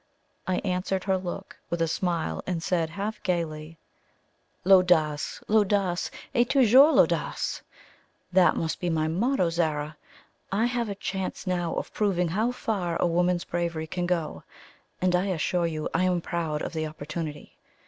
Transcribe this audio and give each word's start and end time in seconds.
I 0.47 0.55
answered 0.65 1.03
her 1.03 1.15
look 1.15 1.57
with 1.69 1.79
a 1.79 1.87
smile, 1.87 2.41
and 2.47 2.63
said, 2.63 2.89
half 2.89 3.21
gaily: 3.21 3.77
"L'audace, 4.65 5.43
l'audace, 5.47 6.09
et 6.33 6.49
toujours 6.49 6.95
l'audace! 6.95 7.61
That 8.33 8.55
must 8.55 8.79
be 8.79 8.89
my 8.89 9.07
motto, 9.07 9.51
Zara. 9.51 9.95
I 10.51 10.65
have 10.65 10.89
a 10.89 10.95
chance 10.95 11.45
now 11.45 11.75
of 11.75 11.93
proving 11.93 12.29
how 12.29 12.51
far 12.51 12.99
a 12.99 13.05
woman's 13.05 13.43
bravery 13.43 13.85
can 13.85 14.07
go, 14.07 14.41
and 14.99 15.15
I 15.15 15.27
assure 15.27 15.67
you 15.67 15.87
I 15.93 16.05
am 16.05 16.19
proud 16.19 16.63
of 16.63 16.73
the 16.73 16.87
opportunity. 16.87 17.55